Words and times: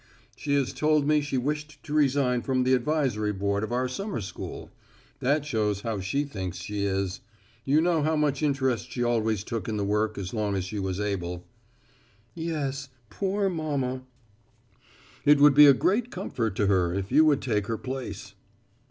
"She 0.35 0.55
has 0.55 0.73
told 0.73 1.07
me 1.07 1.21
she 1.21 1.37
wished 1.37 1.83
to 1.83 1.93
resign 1.93 2.41
from 2.41 2.63
the 2.63 2.73
advisory 2.73 3.31
board 3.31 3.63
of 3.63 3.71
our 3.71 3.87
summer 3.87 4.19
school. 4.19 4.71
That 5.19 5.45
shows 5.45 5.81
how 5.81 5.99
she 5.99 6.23
thinks 6.23 6.57
she 6.57 6.83
is. 6.85 7.19
You 7.65 7.81
know 7.81 8.01
how 8.01 8.15
much 8.15 8.41
interest 8.41 8.89
she 8.91 9.03
always 9.03 9.43
took 9.43 9.69
in 9.69 9.77
the 9.77 9.85
work 9.85 10.17
as 10.17 10.33
long 10.33 10.55
as 10.55 10.65
she 10.65 10.79
was 10.79 10.99
able." 10.99 11.45
"Yes 12.33 12.89
poor 13.11 13.47
mama." 13.47 14.01
"It 15.23 15.39
would 15.39 15.53
be 15.53 15.67
a 15.67 15.71
great 15.73 16.09
comfort 16.09 16.55
to 16.55 16.65
her 16.65 16.95
if 16.95 17.11
you 17.11 17.23
would 17.25 17.43
take 17.43 17.67
her 17.67 17.77
place." 17.77 18.33